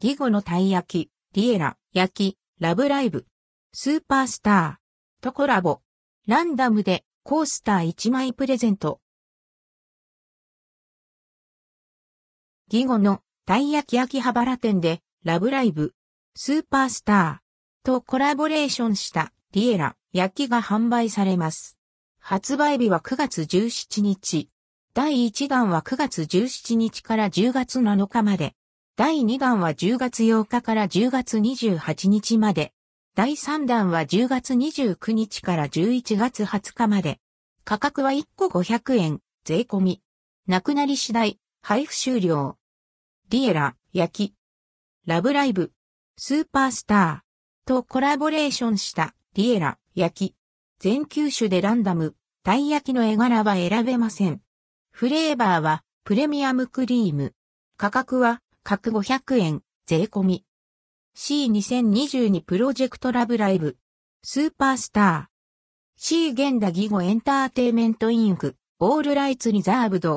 [0.00, 3.26] ギゴのたい焼き、リエラ、焼き、ラブライブ、
[3.72, 5.80] スーパースター、とコラボ、
[6.28, 9.00] ランダムでコースター1枚プレゼント。
[12.68, 15.94] ギゴのたい焼き秋葉原店でラブライブ、
[16.36, 21.76] スーパースターとコラボレーションしたリエラ焼きが販売されます。
[22.20, 24.48] 発売日は9月17日。
[24.94, 28.54] 第1弾は9月17日から10月7日まで。
[28.98, 32.72] 第2弾は10月8日から10月28日まで。
[33.14, 37.20] 第3弾は10月29日から11月20日まで。
[37.64, 40.02] 価格は1個500円、税込み。
[40.48, 42.58] なくなり次第、配布終了。
[43.28, 44.34] リエラ、焼き。
[45.06, 45.70] ラブライブ、
[46.16, 50.34] スーパースターとコラボレーションしたリエラ、焼き。
[50.80, 54.40] 全球種でランダム、たい焼きの絵柄は選べません。
[54.90, 57.32] フレーバーはプレミアムクリーム。
[57.76, 60.44] 価格は各500円、税込み。
[61.16, 63.78] C2022 プロジェクトラブライブ、
[64.22, 65.96] スーパースター。
[65.96, 70.16] C 現代義語エンターテイメントインク、オールライツリザーブド、